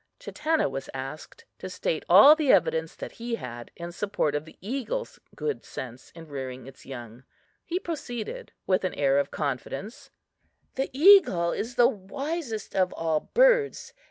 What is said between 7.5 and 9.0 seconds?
He proceeded with an